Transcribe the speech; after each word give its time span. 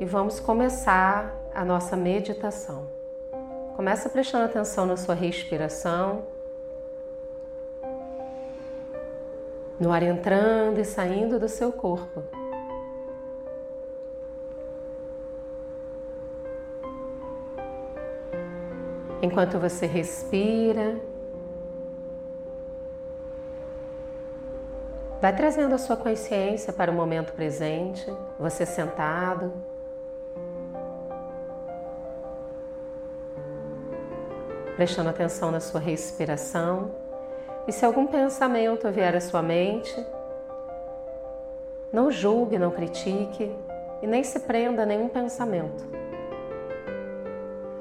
e 0.00 0.04
vamos 0.04 0.38
começar 0.38 1.34
a 1.52 1.64
nossa 1.64 1.96
meditação. 1.96 2.86
Começa 3.74 4.08
prestando 4.08 4.44
atenção 4.44 4.86
na 4.86 4.96
sua 4.96 5.14
respiração, 5.14 6.24
no 9.78 9.92
ar 9.92 10.02
entrando 10.02 10.78
e 10.78 10.84
saindo 10.84 11.38
do 11.38 11.48
seu 11.48 11.72
corpo. 11.72 12.22
Enquanto 19.20 19.58
você 19.58 19.84
respira, 19.86 21.00
vai 25.20 25.34
trazendo 25.34 25.74
a 25.74 25.78
sua 25.78 25.96
consciência 25.96 26.72
para 26.72 26.90
o 26.90 26.94
momento 26.94 27.32
presente, 27.32 28.06
você 28.38 28.64
sentado. 28.64 29.52
Prestando 34.78 35.10
atenção 35.10 35.50
na 35.50 35.58
sua 35.58 35.80
respiração. 35.80 36.92
E 37.66 37.72
se 37.72 37.84
algum 37.84 38.06
pensamento 38.06 38.88
vier 38.92 39.16
à 39.16 39.20
sua 39.20 39.42
mente, 39.42 39.92
não 41.92 42.12
julgue, 42.12 42.60
não 42.60 42.70
critique 42.70 43.52
e 44.00 44.06
nem 44.06 44.22
se 44.22 44.38
prenda 44.38 44.84
a 44.84 44.86
nenhum 44.86 45.08
pensamento. 45.08 45.84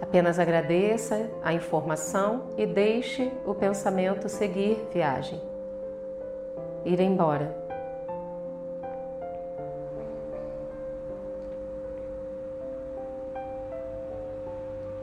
Apenas 0.01 0.39
agradeça 0.39 1.29
a 1.43 1.53
informação 1.53 2.45
e 2.57 2.65
deixe 2.65 3.31
o 3.45 3.53
pensamento 3.53 4.27
seguir 4.27 4.83
viagem. 4.91 5.39
Ir 6.83 6.99
embora. 6.99 7.66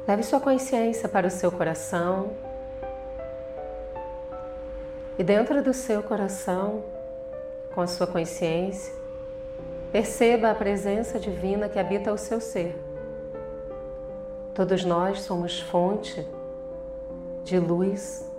Leve 0.06 0.22
sua 0.22 0.38
consciência 0.38 1.08
para 1.08 1.26
o 1.26 1.30
seu 1.30 1.50
coração. 1.50 2.32
E 5.18 5.24
dentro 5.24 5.62
do 5.62 5.72
seu 5.72 6.02
coração, 6.02 6.84
com 7.74 7.80
a 7.80 7.86
sua 7.86 8.06
consciência, 8.06 8.92
perceba 9.90 10.50
a 10.50 10.54
presença 10.54 11.18
divina 11.18 11.70
que 11.70 11.78
habita 11.78 12.12
o 12.12 12.18
seu 12.18 12.38
ser. 12.38 12.78
Todos 14.52 14.84
nós 14.84 15.22
somos 15.22 15.58
fonte 15.58 16.26
de 17.42 17.58
luz, 17.58 18.30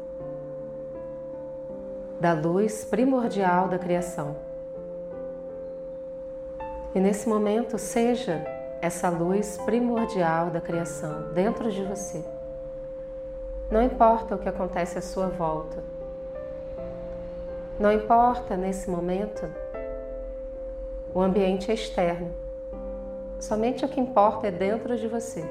da 2.19 2.33
luz 2.33 2.86
primordial 2.86 3.67
da 3.69 3.80
criação. 3.80 4.36
E 6.93 6.99
nesse 6.99 7.27
momento, 7.27 7.80
seja 7.80 8.55
essa 8.86 9.09
luz 9.09 9.58
primordial 9.66 10.50
da 10.50 10.61
criação 10.61 11.33
dentro 11.33 11.72
de 11.72 11.83
você. 11.83 12.23
Não 13.69 13.81
importa 13.81 14.36
o 14.36 14.38
que 14.38 14.47
acontece 14.47 14.97
à 14.97 15.02
sua 15.02 15.27
volta. 15.27 15.83
Não 17.80 17.92
importa 17.92 18.55
nesse 18.55 18.89
momento 18.89 19.50
o 21.14 21.19
ambiente 21.19 21.72
externo. 21.72 22.31
Somente 23.39 23.83
o 23.83 23.89
que 23.89 24.00
importa 24.00 24.47
é 24.47 24.52
dentro 24.52 24.95
de 24.95 25.08
você. 25.08 25.44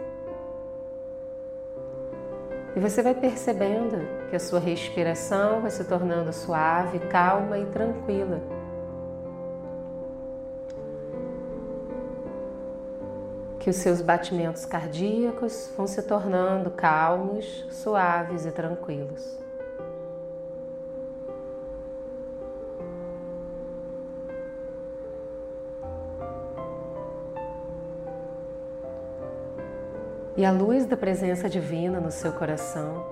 E 2.76 2.80
você 2.80 3.02
vai 3.02 3.14
percebendo 3.14 3.98
que 4.30 4.36
a 4.36 4.40
sua 4.40 4.58
respiração 4.58 5.60
vai 5.60 5.70
se 5.70 5.84
tornando 5.84 6.32
suave, 6.32 6.98
calma 6.98 7.58
e 7.58 7.66
tranquila. 7.66 8.40
Que 13.64 13.70
os 13.70 13.76
seus 13.76 14.02
batimentos 14.02 14.66
cardíacos 14.66 15.70
vão 15.74 15.86
se 15.86 16.02
tornando 16.02 16.70
calmos, 16.70 17.66
suaves 17.70 18.44
e 18.44 18.52
tranquilos. 18.52 19.42
e 30.36 30.44
a 30.44 30.50
luz 30.50 30.84
da 30.84 30.96
presença 30.96 31.48
divina 31.48 32.00
no 32.00 32.10
seu 32.10 32.32
coração 32.32 33.06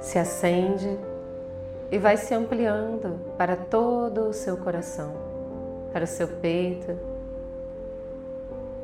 se 0.00 0.16
acende 0.16 0.96
e 1.90 1.98
vai 1.98 2.16
se 2.16 2.32
ampliando 2.32 3.18
para 3.36 3.56
todo 3.56 4.28
o 4.28 4.32
seu 4.32 4.56
coração, 4.56 5.12
para 5.92 6.04
o 6.04 6.06
seu 6.06 6.28
peito, 6.28 7.11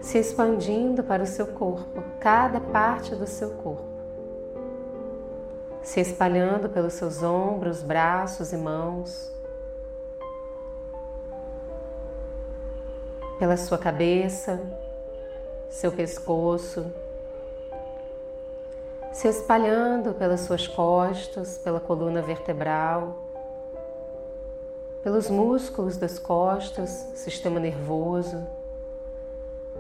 se 0.00 0.18
expandindo 0.18 1.02
para 1.02 1.22
o 1.22 1.26
seu 1.26 1.46
corpo, 1.46 2.02
cada 2.20 2.60
parte 2.60 3.14
do 3.14 3.26
seu 3.26 3.50
corpo, 3.50 3.84
se 5.82 6.00
espalhando 6.00 6.68
pelos 6.68 6.94
seus 6.94 7.22
ombros, 7.22 7.82
braços 7.82 8.52
e 8.52 8.56
mãos, 8.56 9.32
pela 13.38 13.56
sua 13.56 13.78
cabeça, 13.78 14.60
seu 15.68 15.92
pescoço, 15.92 16.86
se 19.12 19.28
espalhando 19.28 20.14
pelas 20.14 20.40
suas 20.40 20.66
costas, 20.66 21.58
pela 21.58 21.80
coluna 21.80 22.22
vertebral, 22.22 23.24
pelos 25.02 25.28
músculos 25.30 25.96
das 25.96 26.18
costas, 26.18 26.90
sistema 27.14 27.58
nervoso. 27.58 28.57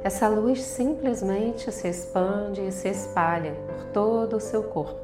Essa 0.02 0.28
luz 0.28 0.62
simplesmente 0.62 1.72
se 1.72 1.88
expande 1.88 2.62
e 2.62 2.72
se 2.72 2.88
espalha 2.88 3.54
por 3.66 3.84
todo 3.86 4.36
o 4.36 4.40
seu 4.40 4.62
corpo. 4.62 5.00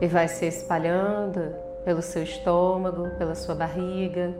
E 0.00 0.08
vai 0.08 0.28
se 0.28 0.46
espalhando 0.46 1.54
pelo 1.84 2.00
seu 2.00 2.22
estômago, 2.22 3.10
pela 3.18 3.34
sua 3.34 3.54
barriga, 3.54 4.34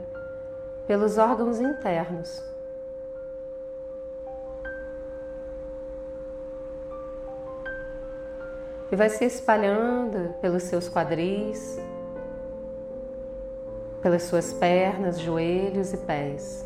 pelos 0.87 1.17
órgãos 1.17 1.59
internos. 1.59 2.43
E 8.91 8.95
vai 8.95 9.09
se 9.09 9.25
espalhando 9.25 10.33
pelos 10.41 10.63
seus 10.63 10.89
quadris, 10.89 11.79
pelas 14.05 14.21
suas 14.21 14.53
pernas, 14.53 15.19
joelhos 15.19 15.91
e 15.91 15.97
pés. 15.97 16.63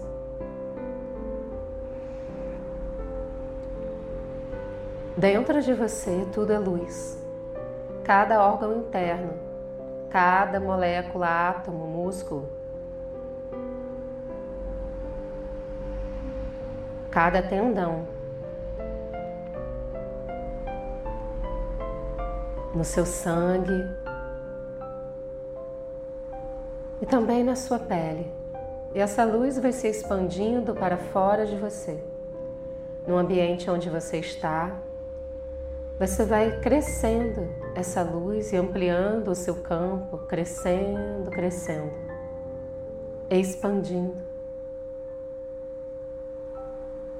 Dentro 5.15 5.61
de 5.61 5.73
você 5.73 6.27
tudo 6.33 6.51
é 6.51 6.59
luz. 6.59 7.17
Cada 8.03 8.45
órgão 8.45 8.79
interno, 8.79 9.31
cada 10.09 10.59
molécula, 10.59 11.49
átomo, 11.49 11.87
músculo 11.87 12.49
cada 17.09 17.41
tendão. 17.41 18.05
No 22.75 22.83
seu 22.83 23.05
sangue 23.05 24.08
e 27.01 27.05
também 27.05 27.43
na 27.43 27.55
sua 27.55 27.79
pele. 27.79 28.31
E 28.93 28.99
essa 28.99 29.23
luz 29.23 29.57
vai 29.59 29.71
se 29.71 29.87
expandindo 29.87 30.73
para 30.73 30.97
fora 30.97 31.45
de 31.45 31.55
você. 31.55 32.03
No 33.07 33.17
ambiente 33.17 33.69
onde 33.69 33.89
você 33.89 34.17
está, 34.17 34.79
você 35.99 36.23
vai 36.23 36.59
crescendo 36.59 37.49
essa 37.75 38.01
luz 38.01 38.53
e 38.53 38.55
ampliando 38.55 39.29
o 39.29 39.35
seu 39.35 39.55
campo, 39.55 40.17
crescendo, 40.19 41.29
crescendo, 41.29 41.91
expandindo. 43.29 44.15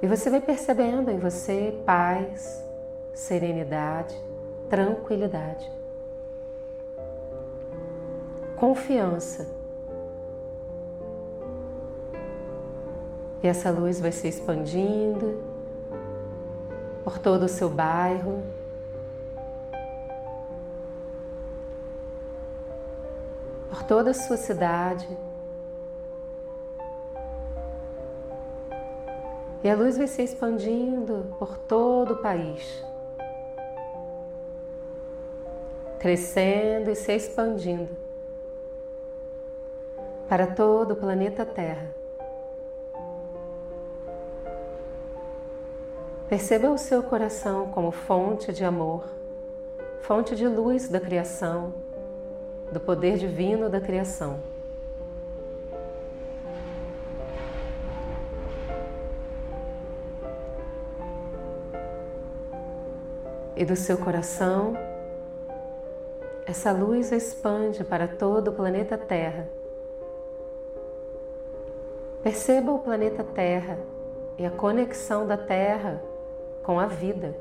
E 0.02 0.06
você 0.06 0.30
vai 0.30 0.40
percebendo 0.40 1.10
em 1.10 1.18
você 1.18 1.78
paz, 1.84 2.64
serenidade, 3.12 4.16
tranquilidade, 4.70 5.70
confiança. 8.56 9.59
E 13.42 13.46
essa 13.46 13.70
luz 13.70 14.00
vai 14.00 14.12
se 14.12 14.28
expandindo 14.28 15.42
por 17.02 17.18
todo 17.18 17.44
o 17.44 17.48
seu 17.48 17.70
bairro, 17.70 18.42
por 23.70 23.82
toda 23.84 24.10
a 24.10 24.14
sua 24.14 24.36
cidade. 24.36 25.08
E 29.64 29.70
a 29.70 29.74
luz 29.74 29.96
vai 29.96 30.06
se 30.06 30.22
expandindo 30.22 31.34
por 31.38 31.56
todo 31.56 32.14
o 32.14 32.16
país, 32.18 32.84
crescendo 35.98 36.90
e 36.90 36.94
se 36.94 37.12
expandindo 37.12 37.96
para 40.28 40.46
todo 40.46 40.92
o 40.92 40.96
planeta 40.96 41.44
Terra. 41.44 41.99
Perceba 46.30 46.70
o 46.70 46.78
seu 46.78 47.02
coração 47.02 47.72
como 47.72 47.90
fonte 47.90 48.52
de 48.52 48.64
amor, 48.64 49.02
fonte 50.00 50.36
de 50.36 50.46
luz 50.46 50.88
da 50.88 51.00
criação, 51.00 51.74
do 52.70 52.78
poder 52.78 53.18
divino 53.18 53.68
da 53.68 53.80
criação. 53.80 54.38
E 63.56 63.64
do 63.64 63.74
seu 63.74 63.98
coração, 63.98 64.74
essa 66.46 66.70
luz 66.70 67.10
expande 67.10 67.82
para 67.82 68.06
todo 68.06 68.52
o 68.52 68.52
planeta 68.52 68.96
Terra. 68.96 69.48
Perceba 72.22 72.70
o 72.70 72.78
planeta 72.78 73.24
Terra 73.24 73.80
e 74.38 74.46
a 74.46 74.50
conexão 74.52 75.26
da 75.26 75.36
Terra 75.36 76.08
com 76.62 76.78
a 76.78 76.86
vida. 76.86 77.34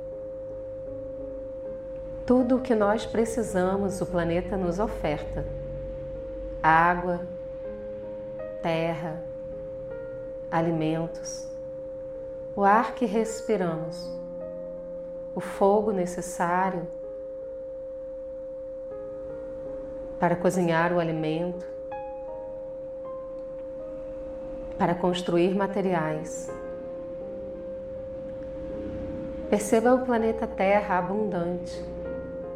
Tudo 2.26 2.58
o 2.58 2.62
que 2.62 2.76
nós 2.76 3.06
precisamos, 3.06 4.02
o 4.02 4.06
planeta 4.06 4.56
nos 4.56 4.80
oferta: 4.80 5.46
água, 6.62 7.22
terra, 8.62 9.24
alimentos, 10.52 11.48
o 12.56 12.64
ar 12.64 12.94
que 12.94 13.06
respiramos, 13.06 14.12
o 15.34 15.40
fogo 15.40 15.92
necessário 15.92 16.88
para 20.20 20.36
cozinhar 20.36 20.92
o 20.92 21.00
alimento, 21.00 21.66
para 24.78 24.94
construir 24.94 25.56
materiais. 25.56 26.50
Perceba 29.50 29.96
o 29.96 30.06
planeta 30.06 30.46
Terra 30.46 31.00
abundante, 31.00 31.84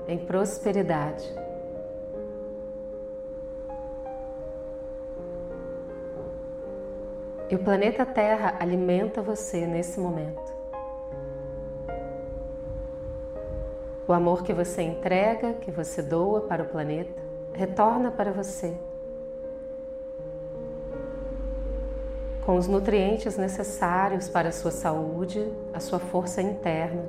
em 0.08 0.20
prosperidade. 0.20 1.28
E 7.50 7.56
o 7.56 7.64
planeta 7.64 8.06
Terra 8.06 8.58
alimenta 8.60 9.24
você 9.24 9.66
nesse 9.66 10.00
momento. 10.00 10.54
O 14.08 14.14
amor 14.14 14.44
que 14.44 14.54
você 14.54 14.84
entrega, 14.84 15.54
que 15.54 15.72
você 15.72 16.00
doa 16.04 16.42
para 16.42 16.62
o 16.62 16.68
planeta, 16.68 17.20
retorna 17.54 18.12
para 18.12 18.32
você 18.32 18.78
com 22.46 22.58
os 22.58 22.68
nutrientes 22.68 23.38
necessários 23.38 24.28
para 24.28 24.50
a 24.50 24.52
sua 24.52 24.72
saúde, 24.72 25.52
a 25.74 25.80
sua 25.80 26.00
força 26.00 26.42
interna. 26.42 27.06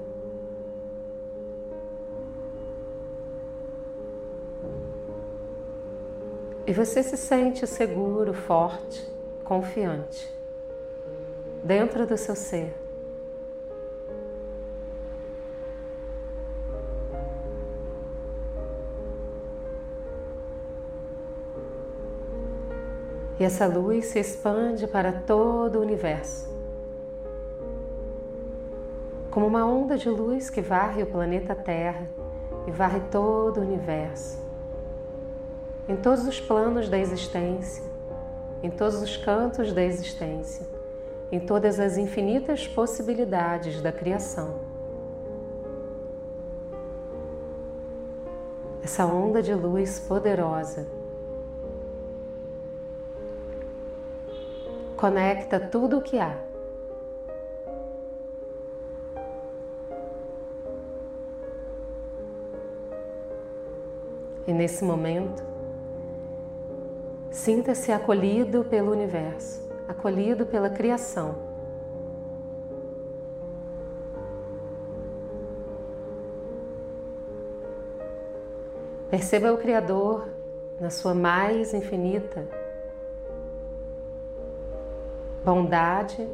E 6.67 6.73
você 6.73 7.03
se 7.03 7.17
sente 7.17 7.67
seguro, 7.67 8.33
forte, 8.33 9.07
confiante, 9.45 10.33
dentro 11.63 12.07
do 12.07 12.17
seu 12.17 12.35
ser. 12.35 12.84
E 23.39 23.43
essa 23.43 23.67
luz 23.67 24.07
se 24.07 24.21
expande 24.21 24.87
para 24.87 25.13
todo 25.13 25.79
o 25.79 25.83
universo. 25.83 26.49
Como 29.31 29.47
uma 29.47 29.67
onda 29.67 29.99
de 29.99 30.09
luz 30.09 30.49
que 30.49 30.61
varre 30.61 31.03
o 31.03 31.07
planeta 31.07 31.55
Terra 31.55 32.09
e 32.67 32.71
varre 32.71 33.01
todo 33.11 33.59
o 33.59 33.63
universo. 33.63 34.39
Em 35.89 35.97
todos 35.97 36.27
os 36.27 36.41
planos 36.41 36.89
da 36.89 36.97
existência, 36.97 37.83
em 38.63 38.71
todos 38.71 39.03
os 39.03 39.17
cantos 39.17 39.73
da 39.73 39.83
existência, 39.83 40.65
em 41.33 41.41
todas 41.41 41.81
as 41.81 41.99
infinitas 41.99 42.69
possibilidades 42.69 43.83
da 43.83 43.91
criação. 43.91 44.61
Essa 48.83 49.05
onda 49.05 49.43
de 49.43 49.53
luz 49.53 49.99
poderosa 49.99 50.87
conecta 55.05 55.61
tudo 55.61 55.99
o 55.99 56.01
que 56.01 56.19
há. 56.19 56.35
E 64.47 64.53
nesse 64.55 64.83
momento, 64.83 65.45
sinta-se 67.31 67.93
acolhido 67.93 68.65
pelo 68.65 68.93
universo, 68.93 69.69
acolhido 69.87 70.47
pela 70.47 70.71
criação. 70.71 71.35
Perceba 79.11 79.53
o 79.53 79.59
Criador 79.59 80.31
na 80.81 80.89
sua 80.89 81.13
mais 81.13 81.75
infinita 81.75 82.64
bondade. 85.45 86.27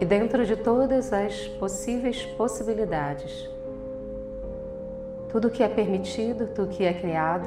E 0.00 0.04
dentro 0.04 0.44
de 0.44 0.56
todas 0.56 1.12
as 1.12 1.46
possíveis 1.48 2.24
possibilidades, 2.24 3.48
tudo 5.28 5.50
que 5.50 5.62
é 5.62 5.68
permitido, 5.68 6.48
tudo 6.48 6.68
que 6.68 6.84
é 6.84 6.94
criado, 6.94 7.46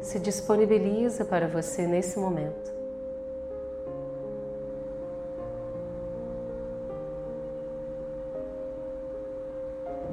se 0.00 0.18
disponibiliza 0.18 1.24
para 1.24 1.46
você 1.46 1.86
nesse 1.86 2.18
momento. 2.18 2.72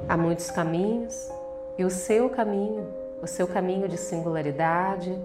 Há 0.08 0.16
muitos 0.16 0.50
caminhos 0.50 1.30
e 1.76 1.84
o 1.84 1.90
seu 1.90 2.30
caminho, 2.30 2.86
o 3.20 3.26
seu 3.26 3.46
caminho 3.46 3.88
de 3.88 3.96
singularidade, 3.96 5.18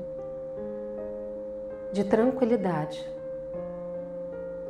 de 1.92 2.04
tranquilidade. 2.04 3.08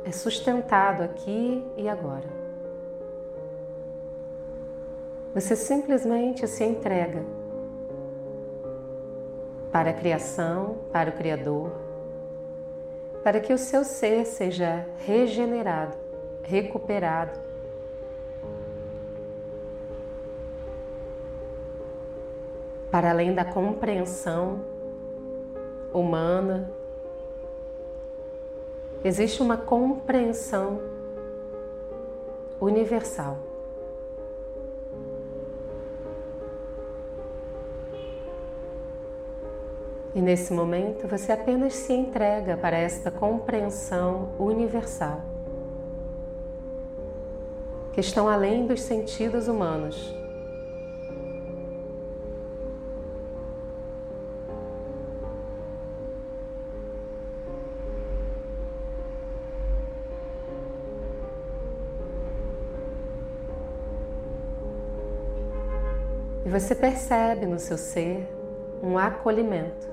É 0.04 0.10
sustentado 0.10 1.02
aqui 1.02 1.64
e 1.76 1.88
agora. 1.88 2.28
Você 5.34 5.56
simplesmente 5.56 6.46
se 6.46 6.64
entrega 6.64 7.24
para 9.70 9.90
a 9.90 9.94
criação, 9.94 10.76
para 10.92 11.08
o 11.08 11.12
Criador, 11.14 11.72
para 13.22 13.40
que 13.40 13.52
o 13.52 13.58
seu 13.58 13.84
ser 13.84 14.26
seja 14.26 14.86
regenerado, 14.98 15.96
recuperado. 16.42 17.40
Para 22.90 23.08
além 23.08 23.32
da 23.32 23.44
compreensão 23.44 24.60
humana, 25.94 26.70
existe 29.04 29.42
uma 29.42 29.56
compreensão 29.56 30.80
universal. 32.60 33.38
E 40.14 40.20
nesse 40.20 40.52
momento 40.52 41.08
você 41.08 41.32
apenas 41.32 41.74
se 41.74 41.92
entrega 41.92 42.56
para 42.56 42.76
esta 42.76 43.10
compreensão 43.10 44.28
universal, 44.38 45.22
que 47.92 48.00
estão 48.00 48.28
além 48.28 48.66
dos 48.66 48.82
sentidos 48.82 49.48
humanos. 49.48 50.21
Você 66.52 66.74
percebe 66.74 67.46
no 67.46 67.58
seu 67.58 67.78
ser 67.78 68.28
um 68.82 68.98
acolhimento. 68.98 69.90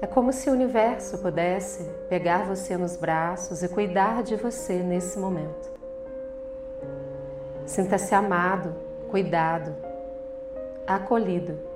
É 0.00 0.06
como 0.06 0.32
se 0.32 0.48
o 0.48 0.54
universo 0.54 1.18
pudesse 1.18 1.84
pegar 2.08 2.46
você 2.46 2.78
nos 2.78 2.96
braços 2.96 3.62
e 3.62 3.68
cuidar 3.68 4.22
de 4.22 4.36
você 4.36 4.76
nesse 4.82 5.18
momento. 5.18 5.70
Sinta-se 7.66 8.14
amado, 8.14 8.74
cuidado, 9.10 9.76
acolhido. 10.86 11.69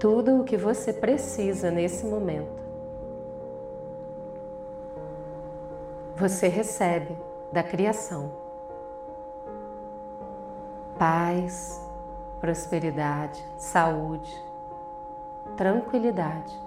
Tudo 0.00 0.40
o 0.40 0.44
que 0.44 0.56
você 0.56 0.94
precisa 0.94 1.70
nesse 1.70 2.06
momento. 2.06 2.58
Você 6.16 6.48
recebe 6.48 7.16
da 7.52 7.62
criação 7.62 8.32
paz, 10.98 11.80
prosperidade, 12.40 13.42
saúde, 13.56 14.34
tranquilidade. 15.56 16.58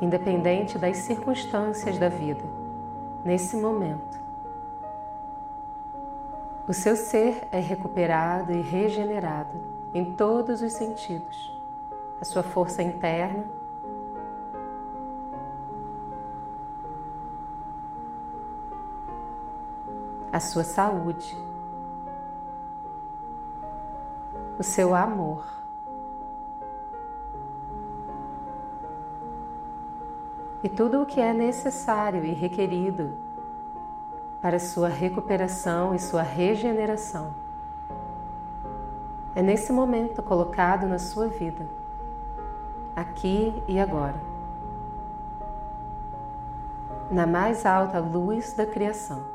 Independente 0.00 0.78
das 0.78 0.96
circunstâncias 0.98 1.98
da 1.98 2.08
vida, 2.08 2.63
nesse 3.24 3.56
momento, 3.56 4.22
o 6.68 6.72
seu 6.72 6.96
ser 6.96 7.48
é 7.50 7.58
recuperado 7.58 8.52
e 8.52 8.60
regenerado 8.60 9.58
em 9.92 10.12
todos 10.12 10.62
os 10.62 10.72
sentidos. 10.72 11.52
A 12.20 12.24
sua 12.24 12.42
força 12.42 12.82
interna 12.82 13.44
a 20.34 20.40
sua 20.40 20.64
saúde, 20.64 21.38
o 24.58 24.64
seu 24.64 24.92
amor. 24.92 25.63
E 30.64 30.68
tudo 30.70 31.02
o 31.02 31.04
que 31.04 31.20
é 31.20 31.34
necessário 31.34 32.24
e 32.24 32.32
requerido 32.32 33.12
para 34.40 34.58
sua 34.58 34.88
recuperação 34.88 35.94
e 35.94 35.98
sua 35.98 36.22
regeneração 36.22 37.34
é 39.34 39.42
nesse 39.42 39.70
momento 39.70 40.22
colocado 40.22 40.86
na 40.86 40.98
sua 40.98 41.28
vida, 41.28 41.68
aqui 42.96 43.62
e 43.68 43.78
agora, 43.78 44.18
na 47.10 47.26
mais 47.26 47.66
alta 47.66 47.98
luz 47.98 48.54
da 48.54 48.64
criação. 48.64 49.33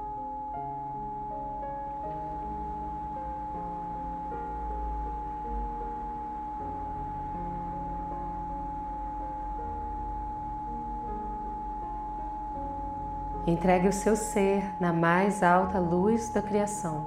Entregue 13.60 13.90
o 13.90 13.92
seu 13.92 14.16
ser 14.16 14.74
na 14.80 14.94
mais 14.94 15.44
alta 15.44 15.80
luz 15.80 16.30
da 16.30 16.42
criação. 16.42 17.06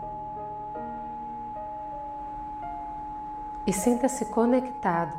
E 3.67 3.73
sinta-se 3.73 4.27
conectado 4.27 5.17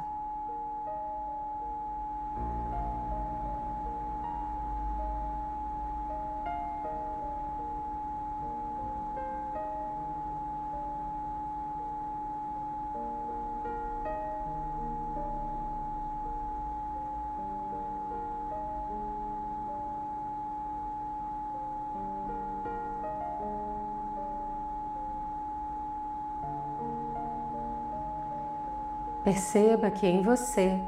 Perceba 29.23 29.89
que 29.89 30.05
em 30.05 30.21
você 30.21 30.83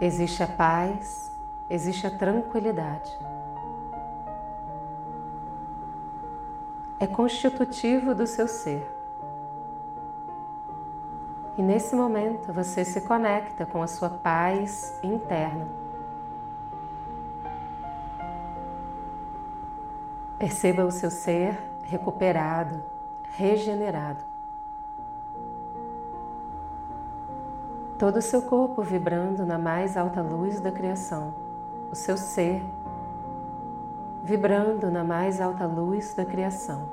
existe 0.00 0.42
a 0.42 0.48
paz, 0.48 1.30
existe 1.70 2.06
a 2.06 2.10
tranquilidade. 2.10 3.16
É 6.98 7.06
constitutivo 7.06 8.14
do 8.14 8.26
seu 8.26 8.48
ser. 8.48 8.90
E 11.56 11.62
nesse 11.62 11.94
momento 11.94 12.52
você 12.52 12.84
se 12.84 13.00
conecta 13.00 13.64
com 13.64 13.80
a 13.80 13.86
sua 13.86 14.10
paz 14.10 14.98
interna. 15.04 15.68
Perceba 20.36 20.84
o 20.84 20.90
seu 20.90 21.12
ser 21.12 21.56
recuperado, 21.84 22.82
regenerado. 23.30 24.33
Todo 27.98 28.16
o 28.16 28.22
seu 28.22 28.42
corpo 28.42 28.82
vibrando 28.82 29.46
na 29.46 29.58
mais 29.58 29.96
alta 29.96 30.20
luz 30.20 30.60
da 30.60 30.72
criação, 30.72 31.34
o 31.90 31.94
seu 31.94 32.16
ser 32.16 32.62
vibrando 34.22 34.90
na 34.90 35.04
mais 35.04 35.40
alta 35.40 35.66
luz 35.66 36.14
da 36.14 36.24
criação. 36.24 36.88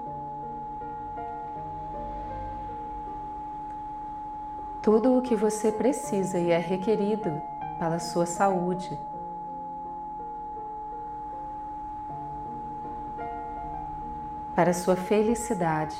Tudo 4.82 5.18
o 5.18 5.22
que 5.22 5.36
você 5.36 5.72
precisa 5.72 6.40
e 6.40 6.52
é 6.52 6.58
requerido 6.58 7.42
para 7.80 8.00
sua 8.00 8.26
saúde. 8.26 9.00
Para 14.56 14.74
sua 14.74 14.96
felicidade 14.96 15.96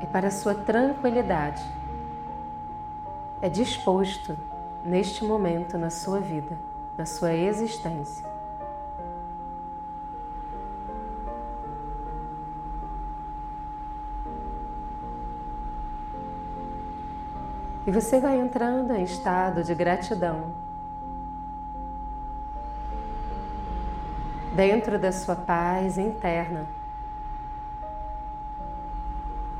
e 0.00 0.06
para 0.06 0.30
sua 0.30 0.54
tranquilidade 0.54 1.81
é 3.42 3.48
disposto 3.48 4.38
neste 4.84 5.24
momento 5.24 5.76
na 5.76 5.90
sua 5.90 6.20
vida, 6.20 6.56
na 6.96 7.04
sua 7.04 7.34
existência. 7.34 8.24
E 17.84 17.90
você 17.90 18.20
vai 18.20 18.38
entrando 18.38 18.92
em 18.94 19.02
estado 19.02 19.64
de 19.64 19.74
gratidão. 19.74 20.52
Dentro 24.54 25.00
da 25.00 25.10
sua 25.10 25.34
paz 25.34 25.98
interna. 25.98 26.68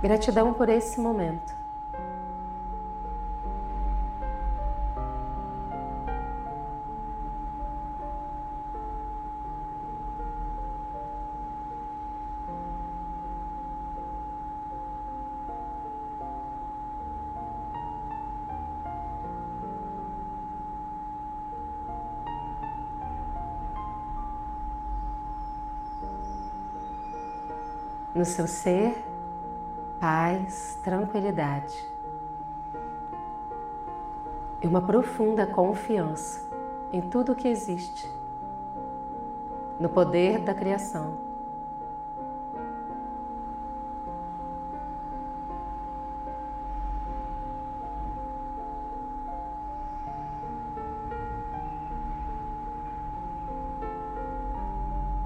Gratidão 0.00 0.54
por 0.54 0.68
esse 0.68 1.00
momento. 1.00 1.61
No 28.14 28.24
seu 28.24 28.46
ser 28.46 29.04
paz, 29.98 30.78
tranquilidade 30.82 31.92
e 34.60 34.66
uma 34.66 34.82
profunda 34.82 35.46
confiança 35.46 36.48
em 36.92 37.00
tudo 37.00 37.32
o 37.32 37.34
que 37.34 37.48
existe, 37.48 38.08
no 39.80 39.88
poder 39.88 40.40
da 40.40 40.54
criação. 40.54 41.14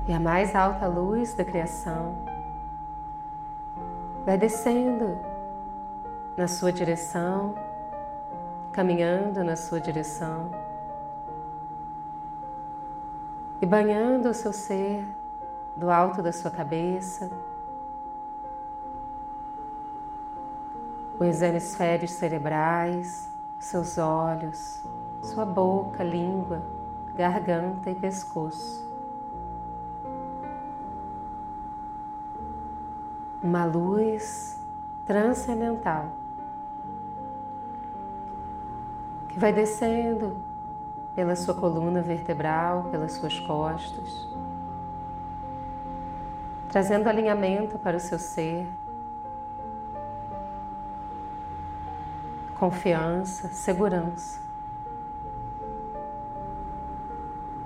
E 0.09 0.13
a 0.13 0.21
mais 0.21 0.55
alta 0.55 0.87
luz 0.87 1.35
da 1.35 1.45
criação 1.45 2.36
vai 4.27 4.37
descendo 4.37 5.17
na 6.37 6.49
sua 6.49 6.73
direção, 6.73 7.55
caminhando 8.73 9.45
na 9.45 9.55
sua 9.55 9.81
direção 9.81 10.51
e 13.63 13.65
banhando 13.65 14.29
o 14.29 14.35
seu 14.35 14.53
ser 14.53 15.07
do 15.77 15.89
alto 15.89 16.25
da 16.25 16.33
sua 16.33 16.51
cabeça, 16.51 17.31
os 21.21 21.41
hemisférios 21.41 22.11
cerebrais, 22.11 23.31
seus 23.61 23.97
olhos, 23.97 24.85
sua 25.23 25.47
boca, 25.47 26.03
língua, 26.03 26.63
garganta 27.15 27.91
e 27.93 27.95
pescoço. 27.95 28.86
Uma 33.43 33.65
luz 33.65 34.59
transcendental 35.05 36.13
que 39.29 39.39
vai 39.39 39.53
descendo 39.53 40.37
pela 41.15 41.37
sua 41.37 41.55
coluna 41.55 42.01
vertebral, 42.01 42.85
pelas 42.91 43.13
suas 43.13 43.39
costas, 43.39 44.29
trazendo 46.71 47.09
alinhamento 47.09 47.79
para 47.79 47.97
o 47.97 48.01
seu 48.01 48.19
ser, 48.19 48.67
confiança, 52.59 53.49
segurança. 53.49 54.46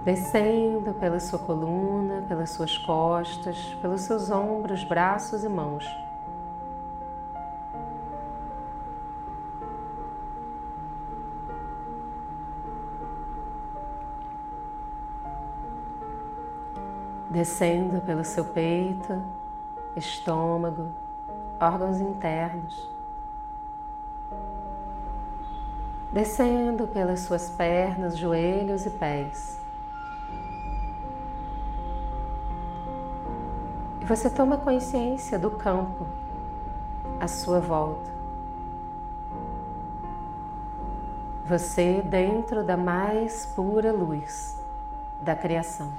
Descendo 0.05 0.95
pela 0.95 1.21
sua 1.21 1.39
coluna, 1.39 2.25
pelas 2.27 2.51
suas 2.51 2.79
costas, 2.79 3.75
pelos 3.81 4.01
seus 4.03 4.31
ombros, 4.31 4.83
braços 4.83 5.45
e 5.45 5.49
mãos. 5.49 5.87
Descendo 17.29 18.01
pelo 18.01 18.25
seu 18.25 18.45
peito, 18.45 19.23
estômago, 19.95 20.89
órgãos 21.61 22.01
internos. 22.01 22.91
descendo 26.13 26.89
pelas 26.89 27.21
suas 27.21 27.49
pernas, 27.49 28.19
joelhos 28.19 28.85
e 28.85 28.91
pés. 28.91 29.61
Você 34.11 34.29
toma 34.29 34.59
consciência 34.59 35.39
do 35.39 35.53
campo 35.53 36.05
à 37.21 37.29
sua 37.29 37.61
volta. 37.61 38.11
Você 41.47 42.03
dentro 42.03 42.65
da 42.65 42.77
mais 42.77 43.47
pura 43.47 43.93
luz 43.93 44.61
da 45.23 45.37
criação. 45.37 45.93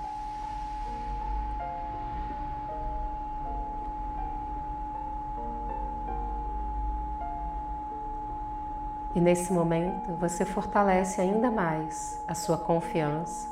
E 9.15 9.21
nesse 9.21 9.53
momento 9.53 10.17
você 10.17 10.43
fortalece 10.43 11.21
ainda 11.21 11.49
mais 11.49 12.21
a 12.27 12.35
sua 12.35 12.57
confiança, 12.57 13.47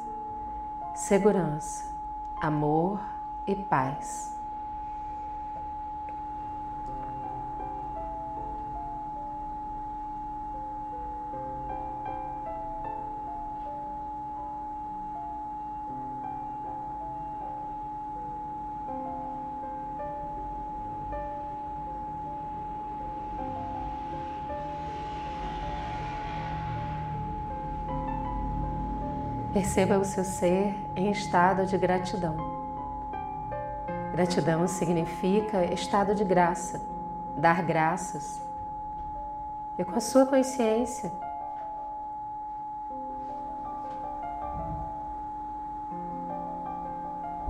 segurança, 0.94 1.86
amor 2.42 3.00
e 3.48 3.56
paz. 3.56 4.38
Perceba 29.52 29.98
o 29.98 30.06
seu 30.06 30.24
ser 30.24 30.76
em 30.96 31.10
estado 31.10 31.66
de 31.66 31.76
gratidão. 31.76 32.38
Gratidão 34.12 34.68
significa 34.68 35.66
estado 35.74 36.14
de 36.14 36.24
graça, 36.24 36.80
dar 37.36 37.64
graças. 37.64 38.44
E 39.76 39.84
com 39.84 39.96
a 39.96 40.00
sua 40.00 40.28
consciência, 40.28 41.12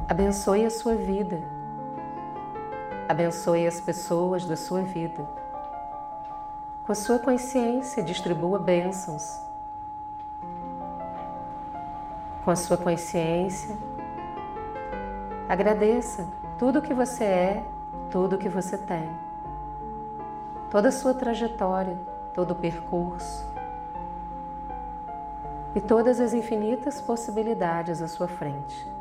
abençoe 0.08 0.66
a 0.66 0.70
sua 0.70 0.96
vida, 0.96 1.42
abençoe 3.10 3.68
as 3.68 3.82
pessoas 3.82 4.46
da 4.46 4.56
sua 4.56 4.84
vida. 4.84 5.28
Com 6.82 6.94
a 6.94 6.96
sua 6.96 7.20
consciência, 7.20 8.02
distribua 8.02 8.58
bênçãos 8.58 9.49
com 12.50 12.54
a 12.54 12.56
sua 12.56 12.78
consciência. 12.78 13.78
Agradeça 15.48 16.28
tudo 16.58 16.82
que 16.82 16.96
você 16.96 17.24
é, 17.24 17.64
tudo 18.10 18.40
que 18.40 18.50
você 18.50 18.76
tem, 18.76 19.08
toda 20.72 20.88
a 20.88 20.92
sua 20.92 21.14
trajetória, 21.14 21.96
todo 22.34 22.50
o 22.50 22.56
percurso 22.56 23.46
e 25.76 25.80
todas 25.80 26.20
as 26.20 26.34
infinitas 26.34 27.00
possibilidades 27.00 28.02
à 28.02 28.08
sua 28.08 28.28
frente. 28.28 28.92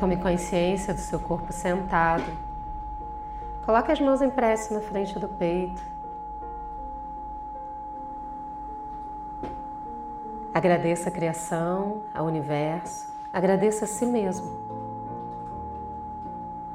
Tome 0.00 0.16
consciência 0.16 0.94
do 0.94 1.00
seu 1.00 1.20
corpo 1.20 1.52
sentado. 1.52 2.24
Coloque 3.66 3.92
as 3.92 4.00
mãos 4.00 4.22
em 4.22 4.30
prece 4.30 4.72
na 4.72 4.80
frente 4.80 5.18
do 5.18 5.28
peito. 5.28 5.82
Agradeça 10.54 11.10
a 11.10 11.12
criação, 11.12 12.00
ao 12.14 12.24
universo, 12.24 13.12
agradeça 13.30 13.84
a 13.84 13.88
si 13.88 14.06
mesmo. 14.06 14.50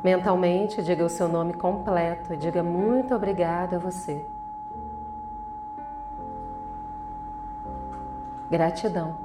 Mentalmente, 0.03 0.83
diga 0.83 1.03
o 1.03 1.09
seu 1.09 1.27
nome 1.27 1.53
completo 1.53 2.31
e 2.31 2.37
diga 2.37 2.61
muito 2.61 3.15
obrigado 3.15 3.73
a 3.73 3.79
você. 3.79 4.23
Gratidão. 8.51 9.24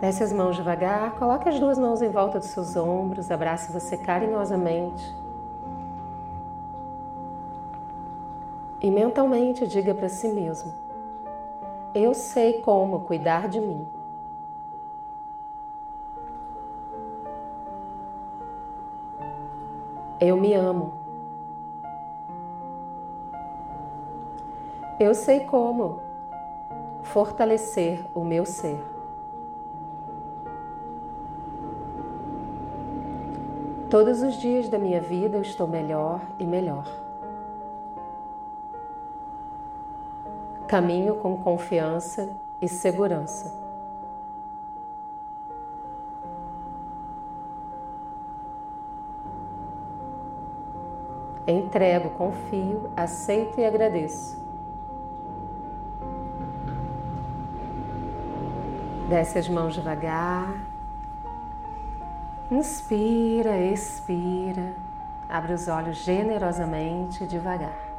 Desce 0.00 0.22
as 0.22 0.32
mãos 0.32 0.56
devagar, 0.56 1.14
coloque 1.16 1.46
as 1.46 1.60
duas 1.60 1.78
mãos 1.78 2.00
em 2.00 2.08
volta 2.08 2.38
dos 2.38 2.48
seus 2.48 2.74
ombros, 2.74 3.30
abrace 3.30 3.70
você 3.70 3.98
carinhosamente. 3.98 5.14
E 8.80 8.90
mentalmente 8.90 9.66
diga 9.66 9.94
para 9.94 10.08
si 10.08 10.28
mesmo: 10.28 10.72
Eu 11.94 12.14
sei 12.14 12.62
como 12.62 13.00
cuidar 13.00 13.46
de 13.46 13.60
mim. 13.60 13.86
Eu 20.18 20.34
me 20.38 20.54
amo. 20.54 20.94
Eu 24.98 25.14
sei 25.14 25.40
como 25.40 26.00
fortalecer 27.02 28.06
o 28.14 28.24
meu 28.24 28.46
ser. 28.46 28.89
Todos 33.90 34.22
os 34.22 34.36
dias 34.36 34.68
da 34.68 34.78
minha 34.78 35.00
vida 35.00 35.36
eu 35.36 35.42
estou 35.42 35.66
melhor 35.66 36.20
e 36.38 36.44
melhor. 36.44 36.86
Caminho 40.68 41.16
com 41.16 41.36
confiança 41.36 42.30
e 42.62 42.68
segurança. 42.68 43.52
Entrego, 51.44 52.10
confio, 52.10 52.92
aceito 52.96 53.58
e 53.58 53.64
agradeço. 53.64 54.38
Desce 59.08 59.36
as 59.36 59.48
mãos 59.48 59.74
devagar. 59.74 60.69
Inspira, 62.50 63.56
expira, 63.58 64.74
abre 65.28 65.52
os 65.52 65.68
olhos 65.68 65.98
generosamente, 65.98 67.24
devagar. 67.24 67.89